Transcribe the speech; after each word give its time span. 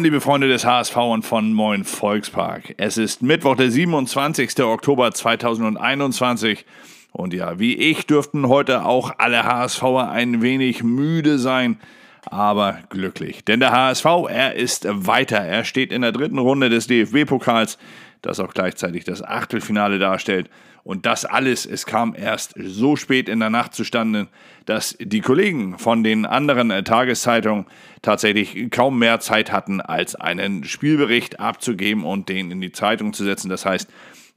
Moin, 0.00 0.04
liebe 0.06 0.22
Freunde 0.22 0.48
des 0.48 0.64
HSV 0.64 0.96
und 0.96 1.26
von 1.26 1.52
Moin 1.52 1.84
Volkspark. 1.84 2.72
Es 2.78 2.96
ist 2.96 3.20
Mittwoch, 3.20 3.54
der 3.54 3.70
27. 3.70 4.58
Oktober 4.60 5.12
2021. 5.12 6.64
Und 7.12 7.34
ja, 7.34 7.58
wie 7.58 7.76
ich 7.76 8.06
dürften 8.06 8.48
heute 8.48 8.86
auch 8.86 9.12
alle 9.18 9.44
HSVer 9.44 10.10
ein 10.10 10.40
wenig 10.40 10.82
müde 10.82 11.38
sein, 11.38 11.78
aber 12.24 12.78
glücklich. 12.88 13.44
Denn 13.44 13.60
der 13.60 13.72
HSV, 13.72 14.06
er 14.30 14.54
ist 14.54 14.86
weiter. 14.88 15.36
Er 15.36 15.64
steht 15.64 15.92
in 15.92 16.00
der 16.00 16.12
dritten 16.12 16.38
Runde 16.38 16.70
des 16.70 16.86
DFB-Pokals, 16.86 17.76
das 18.22 18.40
auch 18.40 18.52
gleichzeitig 18.52 19.04
das 19.04 19.22
Achtelfinale 19.22 19.98
darstellt. 19.98 20.50
Und 20.82 21.04
das 21.04 21.24
alles, 21.24 21.66
es 21.66 21.84
kam 21.84 22.14
erst 22.16 22.54
so 22.56 22.96
spät 22.96 23.28
in 23.28 23.40
der 23.40 23.50
Nacht 23.50 23.74
zustande, 23.74 24.28
dass 24.64 24.96
die 24.98 25.20
Kollegen 25.20 25.78
von 25.78 26.02
den 26.02 26.24
anderen 26.24 26.70
äh, 26.70 26.82
Tageszeitungen 26.82 27.66
tatsächlich 28.02 28.70
kaum 28.70 28.98
mehr 28.98 29.20
Zeit 29.20 29.52
hatten, 29.52 29.80
als 29.80 30.14
einen 30.14 30.64
Spielbericht 30.64 31.38
abzugeben 31.38 32.04
und 32.04 32.28
den 32.28 32.50
in 32.50 32.60
die 32.60 32.72
Zeitung 32.72 33.12
zu 33.12 33.24
setzen. 33.24 33.50
Das 33.50 33.66
heißt, 33.66 33.90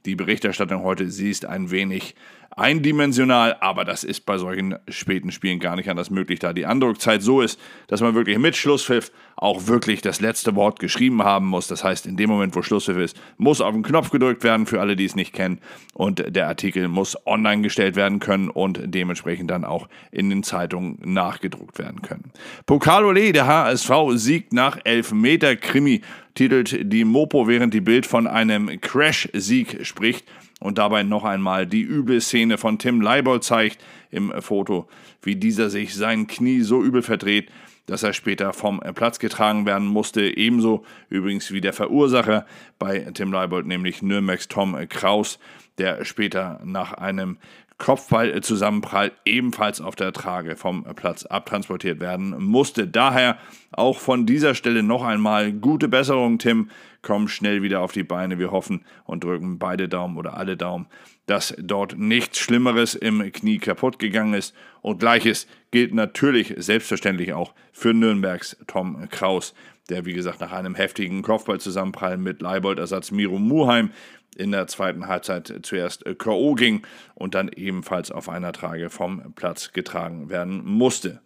die 0.04 0.16
Berichterstattung 0.16 0.82
heute, 0.82 1.10
sie 1.10 1.30
ist 1.30 1.46
ein 1.46 1.70
wenig 1.70 2.14
eindimensional, 2.56 3.56
aber 3.60 3.84
das 3.84 4.04
ist 4.04 4.26
bei 4.26 4.38
solchen 4.38 4.76
späten 4.88 5.32
Spielen 5.32 5.58
gar 5.58 5.76
nicht 5.76 5.90
anders 5.90 6.10
möglich, 6.10 6.38
da 6.38 6.52
die 6.52 6.66
Andruckzeit 6.66 7.22
so 7.22 7.40
ist, 7.40 7.58
dass 7.88 8.00
man 8.00 8.14
wirklich 8.14 8.38
mit 8.38 8.56
Schlusspfiff 8.56 9.10
auch 9.36 9.66
wirklich 9.66 10.00
das 10.00 10.20
letzte 10.20 10.54
Wort 10.54 10.78
geschrieben 10.78 11.22
haben 11.22 11.46
muss. 11.46 11.66
Das 11.66 11.82
heißt, 11.82 12.06
in 12.06 12.16
dem 12.16 12.30
Moment, 12.30 12.54
wo 12.54 12.62
Schlusspfiff 12.62 12.96
ist, 12.98 13.20
muss 13.36 13.60
auf 13.60 13.72
den 13.72 13.82
Knopf 13.82 14.10
gedrückt 14.10 14.44
werden, 14.44 14.66
für 14.66 14.80
alle, 14.80 14.96
die 14.96 15.04
es 15.04 15.16
nicht 15.16 15.32
kennen, 15.32 15.58
und 15.92 16.24
der 16.34 16.48
Artikel 16.48 16.88
muss 16.88 17.16
online 17.26 17.62
gestellt 17.62 17.96
werden 17.96 18.20
können 18.20 18.48
und 18.48 18.80
dementsprechend 18.84 19.50
dann 19.50 19.64
auch 19.64 19.88
in 20.12 20.30
den 20.30 20.42
Zeitungen 20.42 20.98
nachgedruckt 21.04 21.78
werden 21.78 22.02
können. 22.02 22.30
Pokalole, 22.66 23.32
der 23.32 23.46
HSV 23.46 23.90
siegt 24.14 24.52
nach 24.52 24.78
Elfmeter-Krimi, 24.84 26.02
titelt 26.34 26.92
die 26.92 27.04
Mopo, 27.04 27.46
während 27.46 27.74
die 27.74 27.80
Bild 27.80 28.06
von 28.06 28.26
einem 28.26 28.80
Crash-Sieg 28.80 29.86
spricht 29.86 30.24
und 30.60 30.78
dabei 30.78 31.02
noch 31.02 31.24
einmal 31.24 31.66
die 31.66 31.82
üble 31.82 32.20
Szene 32.20 32.58
von 32.58 32.78
Tim 32.78 33.00
Leibold 33.00 33.44
zeigt 33.44 33.84
im 34.10 34.32
Foto, 34.40 34.88
wie 35.22 35.36
dieser 35.36 35.70
sich 35.70 35.94
sein 35.94 36.26
Knie 36.26 36.60
so 36.62 36.82
übel 36.82 37.02
verdreht, 37.02 37.50
dass 37.86 38.02
er 38.02 38.12
später 38.12 38.52
vom 38.52 38.80
Platz 38.94 39.18
getragen 39.18 39.66
werden 39.66 39.86
musste. 39.86 40.36
Ebenso 40.36 40.84
übrigens 41.10 41.52
wie 41.52 41.60
der 41.60 41.72
Verursacher 41.72 42.46
bei 42.78 43.00
Tim 43.12 43.32
Leibold, 43.32 43.66
nämlich 43.66 44.02
Nürnbergs 44.02 44.48
Tom 44.48 44.76
Kraus, 44.88 45.38
der 45.78 46.04
später 46.04 46.60
nach 46.64 46.92
einem 46.92 47.38
Kopfballzusammenprall 47.78 49.12
ebenfalls 49.24 49.80
auf 49.80 49.96
der 49.96 50.12
Trage 50.12 50.56
vom 50.56 50.84
Platz 50.94 51.26
abtransportiert 51.26 51.98
werden 52.00 52.34
musste. 52.38 52.86
Daher 52.86 53.38
auch 53.72 53.98
von 53.98 54.26
dieser 54.26 54.54
Stelle 54.54 54.82
noch 54.82 55.02
einmal 55.02 55.52
gute 55.52 55.88
Besserung, 55.88 56.38
Tim. 56.38 56.70
Komm 57.02 57.28
schnell 57.28 57.62
wieder 57.62 57.80
auf 57.80 57.92
die 57.92 58.04
Beine. 58.04 58.38
Wir 58.38 58.52
hoffen 58.52 58.84
und 59.04 59.24
drücken 59.24 59.58
beide 59.58 59.88
Daumen 59.88 60.16
oder 60.16 60.36
alle 60.36 60.56
Daumen, 60.56 60.86
dass 61.26 61.54
dort 61.58 61.98
nichts 61.98 62.38
Schlimmeres 62.38 62.94
im 62.94 63.32
Knie 63.32 63.58
kaputt 63.58 63.98
gegangen 63.98 64.34
ist. 64.34 64.54
Und 64.80 65.00
gleiches 65.00 65.48
gilt 65.70 65.92
natürlich 65.92 66.54
selbstverständlich 66.56 67.32
auch 67.32 67.54
für 67.72 67.92
Nürnbergs 67.92 68.56
Tom 68.68 69.08
Kraus, 69.10 69.52
der 69.88 70.04
wie 70.04 70.12
gesagt 70.12 70.40
nach 70.40 70.52
einem 70.52 70.74
heftigen 70.74 71.22
Kopfballzusammenprall 71.22 72.16
mit 72.16 72.40
Leibold-Ersatz 72.42 73.10
Miro 73.10 73.38
Muheim 73.38 73.90
in 74.36 74.50
der 74.50 74.66
zweiten 74.66 75.06
Halbzeit 75.06 75.60
zuerst 75.62 76.06
äh, 76.06 76.14
K.O. 76.14 76.54
ging 76.54 76.82
und 77.14 77.34
dann 77.34 77.48
ebenfalls 77.48 78.10
auf 78.10 78.28
einer 78.28 78.52
Trage 78.52 78.90
vom 78.90 79.32
Platz 79.34 79.72
getragen 79.72 80.28
werden 80.28 80.64
musste. 80.64 81.20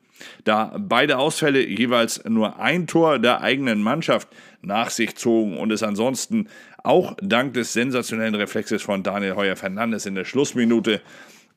Da 0.45 0.77
beide 0.78 1.19
Ausfälle 1.19 1.65
jeweils 1.67 2.25
nur 2.25 2.59
ein 2.59 2.87
Tor 2.87 3.19
der 3.19 3.41
eigenen 3.41 3.83
Mannschaft 3.83 4.28
nach 4.62 4.91
sich 4.91 5.16
zogen 5.16 5.56
und 5.56 5.71
es 5.71 5.83
ansonsten 5.83 6.49
auch 6.83 7.16
dank 7.22 7.54
des 7.54 7.72
sensationellen 7.72 8.34
Reflexes 8.34 8.83
von 8.83 9.03
Daniel 9.03 9.37
Heuer 9.37 9.56
Fernandes 9.56 10.06
in 10.06 10.15
der 10.15 10.25
Schlussminute 10.25 11.00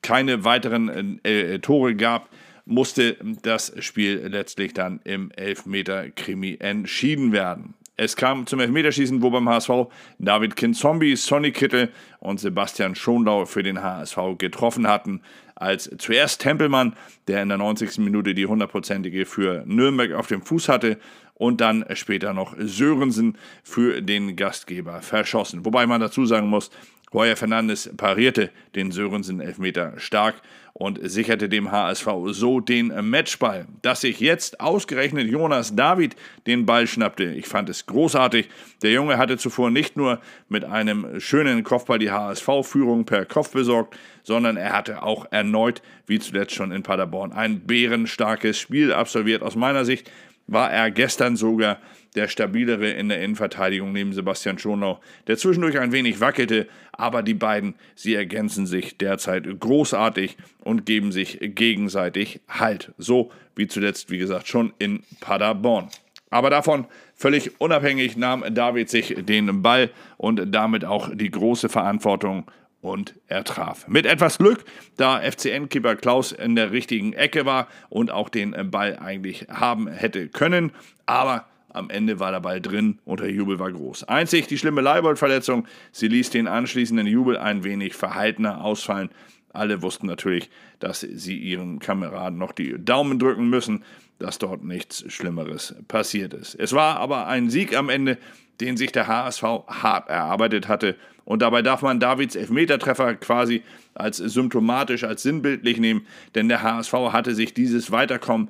keine 0.02 0.44
weiteren 0.44 1.20
äh, 1.24 1.56
äh 1.56 1.60
Tore 1.60 1.96
gab, 1.96 2.30
musste 2.66 3.18
das 3.42 3.74
Spiel 3.80 4.28
letztlich 4.28 4.74
dann 4.74 5.00
im 5.04 5.32
Elfmeter-Krimi 5.32 6.58
entschieden 6.60 7.32
werden. 7.32 7.74
Es 7.98 8.16
kam 8.16 8.48
zum 8.48 8.60
Elfmeterschießen, 8.60 9.22
wo 9.22 9.30
beim 9.30 9.48
HSV 9.48 9.70
David 10.18 10.56
Kinzombie, 10.56 11.16
Sonny 11.16 11.52
Kittel 11.52 11.92
und 12.20 12.40
Sebastian 12.40 12.96
Schonlau 12.96 13.46
für 13.46 13.62
den 13.62 13.84
HSV 13.84 14.18
getroffen 14.40 14.88
hatten. 14.88 15.22
Als 15.54 15.88
zuerst 16.00 16.42
Tempelmann, 16.42 16.96
der 17.28 17.44
in 17.44 17.50
der 17.50 17.60
90. 17.60 18.00
Minute 18.00 18.34
die 18.34 18.48
hundertprozentige 18.48 19.28
für 19.28 19.64
Nürnberg 19.68 20.14
auf 20.14 20.26
dem 20.26 20.42
Fuß 20.42 20.70
hatte 20.70 20.98
und 21.36 21.62
dann 21.62 21.86
später 21.94 22.34
noch 22.34 22.56
Sörensen 22.58 23.38
für 23.64 24.02
den 24.02 24.36
Gastgeber 24.36 25.02
verschossen. 25.02 25.64
Wobei 25.66 25.86
man 25.86 26.02
dazu 26.02 26.26
sagen 26.26 26.48
muss, 26.48 26.72
Royer 27.14 27.36
Fernandes 27.36 27.90
parierte 27.98 28.52
den 28.74 28.92
Sörensen 28.92 29.42
Elfmeter 29.42 29.94
stark 29.98 30.36
und 30.74 31.00
sicherte 31.04 31.50
dem 31.50 31.70
HSV 31.70 32.08
so 32.28 32.62
den 32.62 32.94
Matchball. 33.10 33.68
Dass 33.82 34.02
sich 34.02 34.22
jetzt 34.22 34.62
ausgerechnet 34.62 35.30
Jonas 35.30 35.76
David 35.76 36.16
den 36.48 36.66
Ball 36.66 36.88
schnappte, 36.88 37.26
ich 37.26 37.48
fand 37.48 37.68
es 37.70 37.86
großartig. 37.86 38.48
Der 38.82 38.92
Junge 38.92 39.18
hatte 39.18 39.38
zuvor 39.38 39.72
nicht 39.72 39.98
nur 39.98 40.22
mit 40.48 40.64
einem 40.64 41.20
schönen 41.20 41.64
Kopfball 41.64 42.00
die 42.00 42.12
HSV-Führung 42.12 43.04
per 43.04 43.26
Kopf 43.26 43.52
besorgt, 43.52 43.98
sondern 44.24 44.56
er 44.56 44.72
hatte 44.72 45.04
auch 45.04 45.26
erneut, 45.32 45.82
wie 46.08 46.20
zuletzt 46.20 46.56
schon 46.56 46.72
in 46.72 46.84
Paderborn, 46.84 47.34
ein 47.34 47.62
bärenstarkes 47.62 48.58
Spiel 48.58 48.94
absolviert. 48.94 49.42
Aus 49.42 49.56
meiner 49.56 49.84
Sicht 49.84 50.10
war 50.52 50.72
er 50.72 50.92
gestern 50.92 51.36
sogar 51.36 51.80
der 52.16 52.28
stabilere 52.28 52.90
in 52.90 53.08
der 53.08 53.22
Innenverteidigung 53.22 53.94
neben 53.94 54.12
Sebastian 54.12 54.60
Schonau, 54.60 55.00
der 55.28 55.38
zwischendurch 55.38 55.80
ein 55.80 55.94
wenig 55.94 56.20
wackelte, 56.20 56.68
aber 56.92 57.24
die 57.24 57.34
beiden, 57.34 57.76
sie 57.96 58.16
ergänzen 58.16 58.68
sich 58.68 58.98
derzeit 58.98 59.48
großartig 59.60 60.36
und 60.60 60.86
geben 60.86 61.12
sich 61.12 61.40
gegenseitig 61.42 62.42
Halt. 62.50 62.92
So 62.98 63.32
wie 63.56 63.68
zuletzt, 63.68 64.12
wie 64.12 64.18
gesagt, 64.18 64.48
schon 64.48 64.74
in 64.78 65.04
Paderborn. 65.22 65.88
Aber 66.30 66.50
davon 66.50 66.86
völlig 67.16 67.60
unabhängig 67.62 68.18
nahm 68.18 68.44
David 68.54 68.90
sich 68.90 69.16
den 69.20 69.62
Ball 69.62 69.90
und 70.18 70.54
damit 70.54 70.84
auch 70.84 71.10
die 71.14 71.32
große 71.32 71.70
Verantwortung 71.70 72.50
und 72.82 73.16
er 73.28 73.44
traf. 73.44 73.88
Mit 73.88 74.06
etwas 74.06 74.38
Glück, 74.38 74.66
da 74.98 75.20
FCN-Keeper 75.20 75.96
Klaus 75.96 76.32
in 76.32 76.56
der 76.56 76.72
richtigen 76.72 77.14
Ecke 77.14 77.46
war 77.46 77.68
und 77.90 78.12
auch 78.12 78.30
den 78.30 78.56
Ball 78.72 78.98
eigentlich 78.98 79.48
haben 79.50 79.88
hätte 79.88 80.28
können. 80.28 80.72
Aber 81.06 81.46
am 81.70 81.90
Ende 81.90 82.20
war 82.20 82.32
der 82.32 82.42
Ball 82.42 82.60
drin 82.60 83.00
und 83.06 83.22
der 83.22 83.32
Jubel 83.32 83.60
war 83.60 83.72
groß. 83.72 84.04
Einzig 84.06 84.48
die 84.48 84.58
schlimme 84.58 84.82
Leibold-Verletzung, 84.82 85.68
sie 85.92 86.08
ließ 86.08 86.30
den 86.32 86.48
anschließenden 86.48 87.08
Jubel 87.08 87.38
ein 87.38 87.64
wenig 87.64 87.94
verhaltener 87.94 88.64
ausfallen. 88.64 89.10
Alle 89.54 89.82
wussten 89.82 90.08
natürlich, 90.08 90.50
dass 90.80 91.02
sie 91.02 91.38
ihren 91.38 91.80
Kameraden 91.80 92.38
noch 92.38 92.52
die 92.52 92.76
Daumen 92.84 93.20
drücken 93.20 93.50
müssen, 93.50 93.84
dass 94.20 94.40
dort 94.40 94.64
nichts 94.64 95.04
Schlimmeres 95.12 95.76
passiert 95.88 96.34
ist. 96.34 96.56
Es 96.56 96.74
war 96.74 96.98
aber 96.98 97.28
ein 97.28 97.50
Sieg 97.50 97.76
am 97.76 97.90
Ende, 97.90 98.18
den 98.62 98.78
sich 98.78 98.92
der 98.92 99.08
HSV 99.08 99.44
hart 99.68 100.10
erarbeitet 100.10 100.68
hatte. 100.68 100.96
Und 101.26 101.42
dabei 101.42 101.62
darf 101.62 101.82
man 101.82 102.00
Davids 102.00 102.36
Elfmetertreffer 102.36 103.16
quasi 103.16 103.64
als 103.94 104.18
symptomatisch, 104.18 105.04
als 105.04 105.24
sinnbildlich 105.24 105.78
nehmen, 105.80 106.06
denn 106.36 106.48
der 106.48 106.62
HSV 106.62 106.94
hatte 106.94 107.36
sich 107.36 107.54
dieses 107.54 107.92
Weiterkommen 107.92 108.50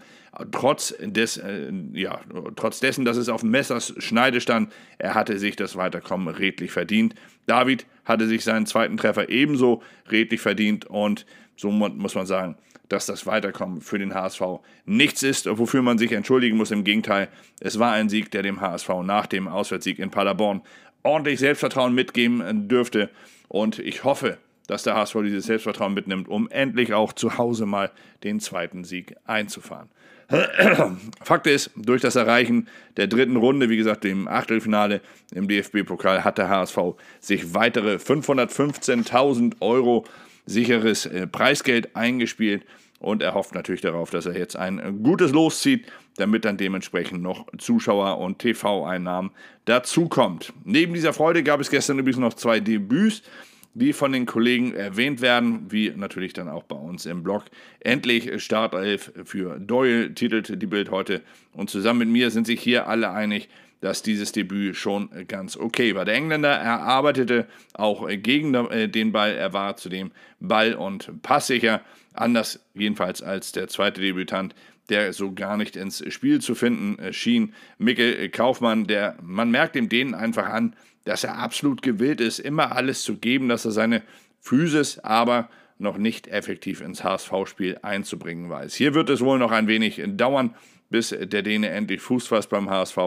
trotz, 0.51 0.93
des, 0.99 1.37
äh, 1.37 1.71
ja, 1.93 2.21
trotz 2.55 2.79
dessen, 2.79 3.05
dass 3.05 3.17
es 3.17 3.29
auf 3.29 3.43
Messers 3.43 3.93
Schneide 3.97 4.41
stand, 4.41 4.71
er 4.97 5.13
hatte 5.13 5.37
sich 5.37 5.55
das 5.55 5.75
Weiterkommen 5.75 6.33
redlich 6.33 6.71
verdient. 6.71 7.15
David 7.47 7.85
hatte 8.05 8.27
sich 8.27 8.43
seinen 8.43 8.65
zweiten 8.65 8.97
Treffer 8.97 9.29
ebenso 9.29 9.83
redlich 10.09 10.41
verdient 10.41 10.85
und 10.85 11.25
so 11.55 11.69
muss 11.69 12.15
man 12.15 12.25
sagen, 12.25 12.55
dass 12.87 13.05
das 13.05 13.25
Weiterkommen 13.25 13.81
für 13.81 13.99
den 13.99 14.13
HSV 14.13 14.41
nichts 14.85 15.23
ist, 15.23 15.47
wofür 15.49 15.81
man 15.81 15.97
sich 15.97 16.11
entschuldigen 16.11 16.57
muss. 16.57 16.71
Im 16.71 16.83
Gegenteil, 16.83 17.29
es 17.59 17.79
war 17.79 17.93
ein 17.93 18.09
Sieg, 18.09 18.31
der 18.31 18.41
dem 18.41 18.59
HSV 18.59 18.89
nach 19.03 19.27
dem 19.27 19.47
Auswärtssieg 19.47 19.99
in 19.99 20.11
Paderborn 20.11 20.61
ordentlich 21.03 21.39
Selbstvertrauen 21.39 21.93
mitgeben 21.93 22.67
dürfte. 22.67 23.09
Und 23.47 23.79
ich 23.79 24.03
hoffe, 24.03 24.37
dass 24.67 24.83
der 24.83 24.95
HSV 24.95 25.17
dieses 25.23 25.45
Selbstvertrauen 25.45 25.93
mitnimmt, 25.93 26.27
um 26.27 26.49
endlich 26.49 26.93
auch 26.93 27.13
zu 27.13 27.37
Hause 27.37 27.65
mal 27.65 27.91
den 28.23 28.39
zweiten 28.39 28.83
Sieg 28.83 29.15
einzufahren. 29.25 29.89
Fakt 31.23 31.47
ist, 31.47 31.71
durch 31.75 32.01
das 32.01 32.15
Erreichen 32.15 32.67
der 32.97 33.07
dritten 33.07 33.35
Runde, 33.35 33.69
wie 33.69 33.77
gesagt, 33.77 34.03
dem 34.03 34.27
Achtelfinale 34.27 35.01
im 35.33 35.47
DFB-Pokal, 35.47 36.23
hat 36.23 36.37
der 36.37 36.49
HSV 36.49 36.77
sich 37.19 37.53
weitere 37.53 37.95
515.000 37.95 39.55
Euro 39.59 40.05
sicheres 40.45 41.05
äh, 41.05 41.27
Preisgeld 41.27 41.95
eingespielt 41.95 42.65
und 42.99 43.21
er 43.21 43.33
hofft 43.33 43.55
natürlich 43.55 43.81
darauf, 43.81 44.11
dass 44.11 44.25
er 44.25 44.37
jetzt 44.37 44.55
ein 44.55 45.01
gutes 45.03 45.31
Los 45.31 45.61
zieht, 45.61 45.91
damit 46.17 46.45
dann 46.45 46.57
dementsprechend 46.57 47.21
noch 47.21 47.47
Zuschauer 47.57 48.19
und 48.19 48.39
TV-Einnahmen 48.39 49.31
dazukommt. 49.65 50.53
Neben 50.63 50.93
dieser 50.93 51.13
Freude 51.13 51.43
gab 51.43 51.59
es 51.59 51.69
gestern 51.69 51.99
übrigens 51.99 52.19
noch 52.19 52.35
zwei 52.35 52.59
Debüts 52.59 53.23
die 53.73 53.93
von 53.93 54.11
den 54.11 54.25
Kollegen 54.25 54.73
erwähnt 54.73 55.21
werden, 55.21 55.71
wie 55.71 55.91
natürlich 55.95 56.33
dann 56.33 56.49
auch 56.49 56.63
bei 56.63 56.75
uns 56.75 57.05
im 57.05 57.23
Blog. 57.23 57.45
Endlich 57.79 58.43
Startelf 58.43 59.11
für 59.23 59.59
Doyle 59.59 60.13
titelt 60.13 60.61
die 60.61 60.67
Bild 60.67 60.91
heute 60.91 61.21
und 61.53 61.69
zusammen 61.69 61.99
mit 61.99 62.09
mir 62.09 62.31
sind 62.31 62.47
sich 62.47 62.61
hier 62.61 62.87
alle 62.87 63.11
einig, 63.11 63.49
dass 63.79 64.03
dieses 64.03 64.31
Debüt 64.31 64.75
schon 64.75 65.09
ganz 65.27 65.57
okay 65.57 65.95
war. 65.95 66.05
Der 66.05 66.13
Engländer 66.13 66.51
erarbeitete 66.51 67.47
auch 67.73 68.07
gegen 68.07 68.53
äh, 68.53 68.87
den 68.87 69.11
Ball, 69.11 69.33
er 69.33 69.53
war 69.53 69.75
zudem 69.75 70.11
ball- 70.39 70.75
und 70.75 71.21
passsicher, 71.23 71.81
anders 72.13 72.63
jedenfalls 72.73 73.21
als 73.21 73.51
der 73.51 73.67
zweite 73.67 74.01
Debütant, 74.01 74.53
der 74.89 75.13
so 75.13 75.33
gar 75.33 75.57
nicht 75.57 75.75
ins 75.75 76.03
Spiel 76.13 76.41
zu 76.41 76.53
finden 76.53 77.13
schien. 77.13 77.53
Mikkel 77.77 78.29
Kaufmann, 78.29 78.85
der, 78.85 79.15
man 79.21 79.49
merkt 79.49 79.75
ihm 79.75 79.89
denen 79.89 80.13
einfach 80.13 80.47
an, 80.47 80.75
dass 81.03 81.23
er 81.23 81.37
absolut 81.37 81.81
gewillt 81.81 82.21
ist, 82.21 82.39
immer 82.39 82.75
alles 82.75 83.03
zu 83.03 83.17
geben, 83.17 83.49
dass 83.49 83.65
er 83.65 83.71
seine 83.71 84.03
Physis 84.39 84.99
aber 84.99 85.49
noch 85.77 85.97
nicht 85.97 86.27
effektiv 86.27 86.81
ins 86.81 87.03
HSV-Spiel 87.03 87.79
einzubringen 87.81 88.49
weiß. 88.49 88.75
Hier 88.75 88.93
wird 88.93 89.09
es 89.09 89.21
wohl 89.21 89.39
noch 89.39 89.51
ein 89.51 89.67
wenig 89.67 90.01
dauern, 90.15 90.55
bis 90.89 91.09
der 91.09 91.41
Däne 91.41 91.69
endlich 91.69 92.01
Fuß 92.01 92.27
fasst 92.27 92.49
beim 92.49 92.69
HSV. 92.69 92.97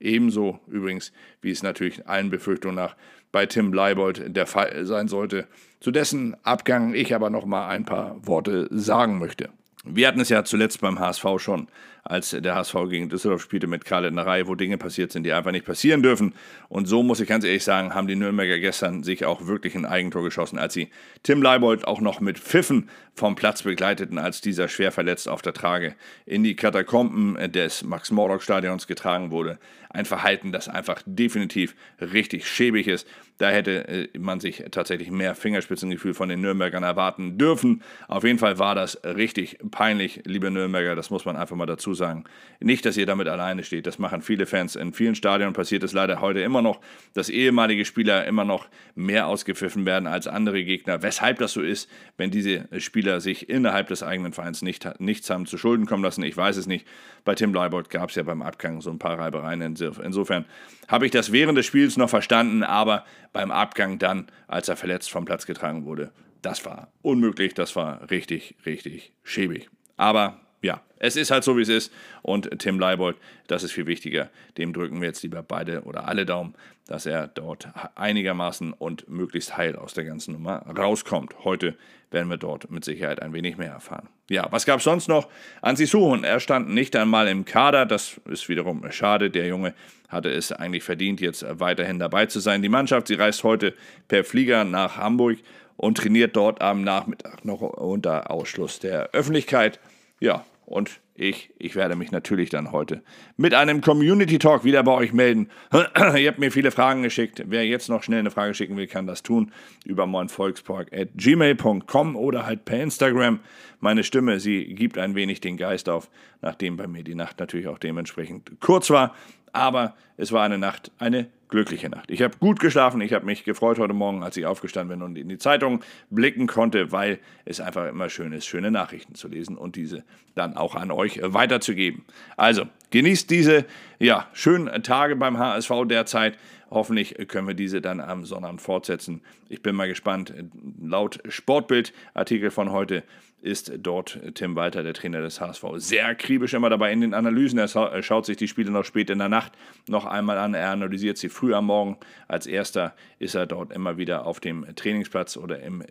Ebenso 0.00 0.60
übrigens, 0.66 1.12
wie 1.40 1.50
es 1.50 1.62
natürlich 1.62 2.06
allen 2.06 2.30
Befürchtungen 2.30 2.76
nach 2.76 2.96
bei 3.32 3.46
Tim 3.46 3.72
Leibold 3.72 4.36
der 4.36 4.46
Fall 4.46 4.84
sein 4.86 5.08
sollte, 5.08 5.46
zu 5.80 5.90
dessen 5.90 6.36
Abgang 6.44 6.94
ich 6.94 7.14
aber 7.14 7.30
noch 7.30 7.46
mal 7.46 7.68
ein 7.68 7.84
paar 7.84 8.16
Worte 8.26 8.68
sagen 8.70 9.18
möchte. 9.18 9.50
Wir 9.84 10.08
hatten 10.08 10.20
es 10.20 10.28
ja 10.28 10.44
zuletzt 10.44 10.80
beim 10.80 10.98
HSV 10.98 11.24
schon, 11.38 11.68
als 12.08 12.30
der 12.30 12.54
HSV 12.54 12.74
gegen 12.88 13.10
Düsseldorf 13.10 13.42
spielte 13.42 13.66
mit 13.66 13.84
Karl-Reihe, 13.84 14.48
wo 14.48 14.54
Dinge 14.54 14.78
passiert 14.78 15.12
sind, 15.12 15.24
die 15.24 15.32
einfach 15.34 15.52
nicht 15.52 15.66
passieren 15.66 16.02
dürfen. 16.02 16.32
Und 16.70 16.86
so 16.86 17.02
muss 17.02 17.20
ich 17.20 17.28
ganz 17.28 17.44
ehrlich 17.44 17.64
sagen, 17.64 17.94
haben 17.94 18.08
die 18.08 18.16
Nürnberger 18.16 18.58
gestern 18.58 19.02
sich 19.02 19.26
auch 19.26 19.46
wirklich 19.46 19.74
ein 19.74 19.84
Eigentor 19.84 20.22
geschossen, 20.22 20.58
als 20.58 20.72
sie 20.72 20.88
Tim 21.22 21.42
Leibold 21.42 21.86
auch 21.86 22.00
noch 22.00 22.20
mit 22.20 22.38
Pfiffen 22.38 22.88
vom 23.14 23.34
Platz 23.34 23.62
begleiteten, 23.62 24.18
als 24.18 24.40
dieser 24.40 24.68
schwer 24.68 24.90
verletzt 24.90 25.28
auf 25.28 25.42
der 25.42 25.52
Trage 25.52 25.96
in 26.24 26.44
die 26.44 26.56
Katakomben 26.56 27.36
des 27.52 27.82
Max-Morlock-Stadions 27.82 28.86
getragen 28.86 29.30
wurde. 29.30 29.58
Ein 29.90 30.06
Verhalten, 30.06 30.52
das 30.52 30.68
einfach 30.68 31.02
definitiv 31.04 31.74
richtig 32.00 32.46
schäbig 32.46 32.88
ist. 32.88 33.06
Da 33.38 33.50
hätte 33.50 33.88
äh, 33.88 34.18
man 34.18 34.40
sich 34.40 34.64
tatsächlich 34.70 35.10
mehr 35.10 35.34
Fingerspitzengefühl 35.34 36.12
von 36.12 36.28
den 36.28 36.40
Nürnbergern 36.40 36.82
erwarten 36.82 37.38
dürfen. 37.38 37.82
Auf 38.06 38.24
jeden 38.24 38.38
Fall 38.38 38.58
war 38.58 38.74
das 38.74 39.02
richtig 39.04 39.58
peinlich, 39.70 40.22
liebe 40.24 40.50
Nürnberger, 40.50 40.94
das 40.94 41.10
muss 41.10 41.24
man 41.24 41.36
einfach 41.36 41.56
mal 41.56 41.66
dazu 41.66 41.94
sagen. 41.98 42.24
Nicht, 42.60 42.86
dass 42.86 42.96
ihr 42.96 43.06
damit 43.06 43.28
alleine 43.28 43.62
steht, 43.62 43.86
das 43.86 43.98
machen 43.98 44.22
viele 44.22 44.46
Fans. 44.46 44.74
In 44.74 44.92
vielen 44.92 45.14
Stadien 45.14 45.52
passiert 45.52 45.82
es 45.82 45.92
leider 45.92 46.20
heute 46.20 46.40
immer 46.40 46.62
noch, 46.62 46.80
dass 47.12 47.28
ehemalige 47.28 47.84
Spieler 47.84 48.26
immer 48.26 48.44
noch 48.44 48.68
mehr 48.94 49.26
ausgepfiffen 49.26 49.84
werden 49.86 50.06
als 50.08 50.26
andere 50.26 50.64
Gegner. 50.64 51.02
Weshalb 51.02 51.38
das 51.38 51.52
so 51.52 51.60
ist, 51.60 51.88
wenn 52.16 52.30
diese 52.30 52.66
Spieler 52.80 53.20
sich 53.20 53.48
innerhalb 53.48 53.88
des 53.88 54.02
eigenen 54.02 54.32
Vereins 54.32 54.62
nicht, 54.62 54.88
nichts 54.98 55.30
haben 55.30 55.46
zu 55.46 55.58
Schulden 55.58 55.86
kommen 55.86 56.02
lassen, 56.02 56.22
ich 56.22 56.36
weiß 56.36 56.56
es 56.56 56.66
nicht. 56.66 56.86
Bei 57.24 57.34
Tim 57.34 57.52
Leibold 57.52 57.90
gab 57.90 58.08
es 58.08 58.16
ja 58.16 58.22
beim 58.22 58.42
Abgang 58.42 58.80
so 58.80 58.90
ein 58.90 58.98
paar 58.98 59.18
Reibereien. 59.18 59.60
Insofern 59.60 60.46
habe 60.88 61.04
ich 61.04 61.12
das 61.12 61.30
während 61.30 61.58
des 61.58 61.66
Spiels 61.66 61.96
noch 61.96 62.10
verstanden, 62.10 62.62
aber 62.62 63.04
beim 63.32 63.50
Abgang 63.50 63.98
dann, 63.98 64.26
als 64.46 64.68
er 64.68 64.76
verletzt 64.76 65.10
vom 65.10 65.26
Platz 65.26 65.46
getragen 65.46 65.84
wurde, 65.84 66.10
das 66.42 66.64
war 66.64 66.92
unmöglich, 67.02 67.54
das 67.54 67.74
war 67.76 68.10
richtig, 68.10 68.56
richtig 68.64 69.12
schäbig. 69.24 69.68
Aber 69.96 70.40
ja, 70.62 70.80
es 70.98 71.16
ist 71.16 71.30
halt 71.30 71.44
so, 71.44 71.56
wie 71.56 71.62
es 71.62 71.68
ist. 71.68 71.92
Und 72.22 72.50
Tim 72.58 72.78
Leibold, 72.80 73.16
das 73.46 73.62
ist 73.62 73.72
viel 73.72 73.86
wichtiger. 73.86 74.30
Dem 74.56 74.72
drücken 74.72 75.00
wir 75.00 75.08
jetzt 75.08 75.22
lieber 75.22 75.42
beide 75.42 75.82
oder 75.82 76.08
alle 76.08 76.26
Daumen, 76.26 76.54
dass 76.86 77.06
er 77.06 77.28
dort 77.28 77.68
einigermaßen 77.94 78.72
und 78.72 79.08
möglichst 79.08 79.56
heil 79.56 79.76
aus 79.76 79.94
der 79.94 80.04
ganzen 80.04 80.32
Nummer 80.32 80.64
rauskommt. 80.66 81.44
Heute 81.44 81.76
werden 82.10 82.28
wir 82.28 82.38
dort 82.38 82.70
mit 82.70 82.84
Sicherheit 82.84 83.22
ein 83.22 83.32
wenig 83.32 83.58
mehr 83.58 83.70
erfahren. 83.70 84.08
Ja, 84.30 84.48
was 84.50 84.66
gab 84.66 84.78
es 84.78 84.84
sonst 84.84 85.08
noch? 85.08 85.28
Ansi 85.60 85.86
Suhun, 85.86 86.24
er 86.24 86.40
stand 86.40 86.70
nicht 86.70 86.96
einmal 86.96 87.28
im 87.28 87.44
Kader. 87.44 87.86
Das 87.86 88.20
ist 88.28 88.48
wiederum 88.48 88.90
schade. 88.90 89.30
Der 89.30 89.46
Junge 89.46 89.74
hatte 90.08 90.30
es 90.30 90.50
eigentlich 90.50 90.82
verdient, 90.82 91.20
jetzt 91.20 91.44
weiterhin 91.48 91.98
dabei 91.98 92.26
zu 92.26 92.40
sein. 92.40 92.62
Die 92.62 92.68
Mannschaft, 92.68 93.08
sie 93.08 93.14
reist 93.14 93.44
heute 93.44 93.74
per 94.08 94.24
Flieger 94.24 94.64
nach 94.64 94.96
Hamburg 94.96 95.38
und 95.76 95.98
trainiert 95.98 96.34
dort 96.34 96.60
am 96.60 96.82
Nachmittag 96.82 97.44
noch 97.44 97.60
unter 97.60 98.30
Ausschluss 98.30 98.80
der 98.80 99.10
Öffentlichkeit. 99.10 99.78
Ja, 100.20 100.44
und 100.68 101.00
ich, 101.14 101.50
ich 101.58 101.74
werde 101.76 101.96
mich 101.96 102.12
natürlich 102.12 102.50
dann 102.50 102.72
heute 102.72 103.00
mit 103.36 103.54
einem 103.54 103.80
Community 103.80 104.38
Talk 104.38 104.64
wieder 104.64 104.82
bei 104.82 104.92
euch 104.92 105.14
melden. 105.14 105.48
Ihr 105.72 106.28
habt 106.28 106.38
mir 106.38 106.52
viele 106.52 106.70
Fragen 106.70 107.02
geschickt. 107.02 107.42
Wer 107.46 107.66
jetzt 107.66 107.88
noch 107.88 108.02
schnell 108.02 108.18
eine 108.18 108.30
Frage 108.30 108.52
schicken 108.52 108.76
will, 108.76 108.86
kann 108.86 109.06
das 109.06 109.22
tun 109.22 109.50
über 109.86 110.06
moinvolkspark.gmail.com 110.06 112.16
oder 112.16 112.44
halt 112.44 112.66
per 112.66 112.82
Instagram. 112.82 113.40
Meine 113.80 114.04
Stimme, 114.04 114.40
sie 114.40 114.74
gibt 114.74 114.98
ein 114.98 115.14
wenig 115.14 115.40
den 115.40 115.56
Geist 115.56 115.88
auf, 115.88 116.10
nachdem 116.42 116.76
bei 116.76 116.86
mir 116.86 117.02
die 117.02 117.14
Nacht 117.14 117.40
natürlich 117.40 117.68
auch 117.68 117.78
dementsprechend 117.78 118.60
kurz 118.60 118.90
war. 118.90 119.14
Aber 119.52 119.94
es 120.16 120.32
war 120.32 120.44
eine 120.44 120.58
Nacht, 120.58 120.90
eine 120.98 121.28
glückliche 121.48 121.88
Nacht. 121.88 122.10
Ich 122.10 122.22
habe 122.22 122.36
gut 122.38 122.60
geschlafen, 122.60 123.00
ich 123.00 123.12
habe 123.12 123.24
mich 123.24 123.44
gefreut 123.44 123.78
heute 123.78 123.94
Morgen, 123.94 124.22
als 124.22 124.36
ich 124.36 124.46
aufgestanden 124.46 124.98
bin 124.98 125.06
und 125.06 125.16
in 125.16 125.28
die 125.28 125.38
Zeitung 125.38 125.82
blicken 126.10 126.46
konnte, 126.46 126.92
weil 126.92 127.18
es 127.44 127.60
einfach 127.60 127.88
immer 127.88 128.10
schön 128.10 128.32
ist, 128.32 128.46
schöne 128.46 128.70
Nachrichten 128.70 129.14
zu 129.14 129.28
lesen 129.28 129.56
und 129.56 129.76
diese 129.76 130.04
dann 130.34 130.56
auch 130.56 130.74
an 130.74 130.90
euch 130.90 131.20
weiterzugeben. 131.22 132.04
Also, 132.36 132.66
genießt 132.90 133.30
diese 133.30 133.64
ja, 133.98 134.26
schönen 134.32 134.82
Tage 134.82 135.16
beim 135.16 135.38
HSV 135.38 135.70
derzeit. 135.86 136.38
Hoffentlich 136.70 137.14
können 137.28 137.48
wir 137.48 137.54
diese 137.54 137.80
dann 137.80 138.00
am 138.00 138.24
Sonnabend 138.24 138.60
fortsetzen. 138.60 139.22
Ich 139.48 139.62
bin 139.62 139.74
mal 139.74 139.88
gespannt. 139.88 140.34
Laut 140.80 141.18
Sportbild-Artikel 141.26 142.50
von 142.50 142.72
heute 142.72 143.04
ist 143.40 143.72
dort 143.78 144.18
Tim 144.34 144.56
Walter, 144.56 144.82
der 144.82 144.94
Trainer 144.94 145.20
des 145.20 145.40
HSV, 145.40 145.64
sehr 145.76 146.06
akribisch 146.06 146.54
immer 146.54 146.70
dabei 146.70 146.92
in 146.92 147.00
den 147.00 147.14
Analysen. 147.14 147.58
Er 147.58 148.02
schaut 148.02 148.26
sich 148.26 148.36
die 148.36 148.48
Spiele 148.48 148.70
noch 148.70 148.84
spät 148.84 149.10
in 149.10 149.18
der 149.18 149.28
Nacht 149.28 149.52
noch 149.88 150.06
einmal 150.06 150.38
an. 150.38 150.54
Er 150.54 150.70
analysiert 150.70 151.18
sie 151.18 151.28
früh 151.28 151.54
am 151.54 151.66
Morgen. 151.66 151.98
Als 152.26 152.46
erster 152.46 152.94
ist 153.18 153.34
er 153.34 153.46
dort 153.46 153.72
immer 153.72 153.96
wieder 153.96 154.26
auf 154.26 154.40
dem 154.40 154.66
Trainingsplatz 154.74 155.36
oder 155.36 155.60
im, 155.60 155.82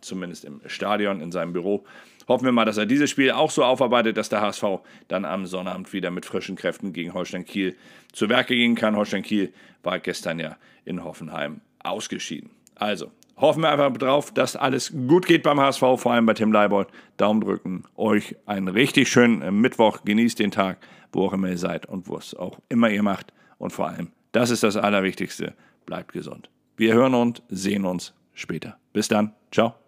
zumindest 0.00 0.44
im 0.44 0.60
Stadion, 0.66 1.20
in 1.20 1.32
seinem 1.32 1.52
Büro. 1.52 1.84
Hoffen 2.28 2.44
wir 2.44 2.52
mal, 2.52 2.64
dass 2.64 2.76
er 2.76 2.86
dieses 2.86 3.10
Spiel 3.10 3.32
auch 3.32 3.50
so 3.50 3.64
aufarbeitet, 3.64 4.16
dass 4.16 4.28
der 4.28 4.40
HSV 4.40 4.64
dann 5.08 5.24
am 5.24 5.46
Sonnabend 5.46 5.92
wieder 5.92 6.10
mit 6.10 6.26
frischen 6.26 6.56
Kräften 6.56 6.92
gegen 6.92 7.12
Holstein 7.12 7.44
Kiel 7.44 7.76
zu 8.12 8.28
Werke 8.28 8.54
gehen 8.54 8.76
kann. 8.76 8.96
Holstein 8.96 9.22
Kiel 9.22 9.52
war 9.82 9.98
gestern 9.98 10.38
ja 10.38 10.56
in 10.84 11.02
Hoffenheim 11.02 11.60
ausgeschieden. 11.82 12.50
Also, 12.76 13.10
hoffen 13.36 13.62
wir 13.62 13.70
einfach 13.70 13.92
drauf, 13.96 14.32
dass 14.32 14.56
alles 14.56 14.92
gut 15.08 15.26
geht 15.26 15.42
beim 15.42 15.60
HSV, 15.60 15.80
vor 15.80 16.12
allem 16.12 16.26
bei 16.26 16.34
Tim 16.34 16.52
Leibold. 16.52 16.88
Daumen 17.16 17.40
drücken. 17.40 17.84
Euch 17.96 18.36
einen 18.46 18.68
richtig 18.68 19.08
schönen 19.08 19.60
Mittwoch. 19.60 20.04
Genießt 20.04 20.38
den 20.38 20.50
Tag, 20.50 20.78
wo 21.12 21.26
auch 21.26 21.32
immer 21.32 21.48
ihr 21.48 21.58
seid 21.58 21.86
und 21.86 22.08
wo 22.08 22.16
es 22.16 22.34
auch 22.34 22.58
immer 22.68 22.90
ihr 22.90 23.02
macht. 23.02 23.32
Und 23.58 23.72
vor 23.72 23.88
allem, 23.88 24.12
das 24.32 24.50
ist 24.50 24.62
das 24.62 24.76
Allerwichtigste, 24.76 25.54
bleibt 25.84 26.12
gesund. 26.12 26.48
Wir 26.76 26.94
hören 26.94 27.14
und 27.14 27.42
sehen 27.48 27.84
uns 27.84 28.14
später. 28.32 28.78
Bis 28.92 29.08
dann. 29.08 29.34
Ciao. 29.50 29.79